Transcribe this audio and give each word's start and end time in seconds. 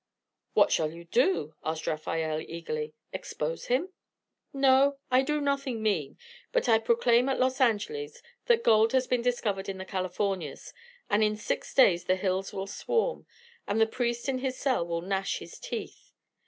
"What 0.55 0.71
shall 0.71 0.89
you 0.91 1.05
do?" 1.05 1.53
asked 1.63 1.85
Rafael, 1.85 2.41
eagerly. 2.41 2.95
"Expose 3.13 3.65
him?" 3.65 3.89
"No, 4.51 4.97
I 5.11 5.21
do 5.21 5.39
nothing 5.39 5.83
mean. 5.83 6.17
But 6.51 6.67
I 6.67 6.79
proclaim 6.79 7.29
at 7.29 7.39
Los 7.39 7.61
Angeles 7.61 8.23
that 8.47 8.63
gold 8.63 8.93
has 8.93 9.05
been 9.05 9.21
discovered 9.21 9.69
in 9.69 9.77
the 9.77 9.85
Californias, 9.85 10.73
and 11.07 11.23
in 11.23 11.35
six 11.35 11.71
days 11.75 12.05
the 12.05 12.15
hills 12.15 12.51
will 12.51 12.65
swarm, 12.65 13.27
and 13.67 13.79
the 13.79 13.85
priest 13.85 14.27
in 14.27 14.39
his 14.39 14.57
cell 14.57 14.87
will 14.87 15.01
gnash 15.01 15.37
his 15.37 15.59
teeth." 15.59 16.11